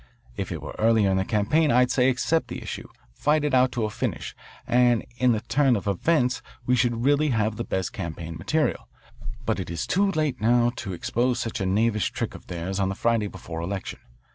[0.35, 3.71] If it were earlier in the campaign I'd say accept the issue, fight it out
[3.73, 4.35] to a finish,
[4.65, 8.87] and in the turn of events we should really have the best campaign material.
[9.45, 12.89] But it is too late now to expose such a knavish trick of theirs on
[12.89, 13.99] the Friday before election.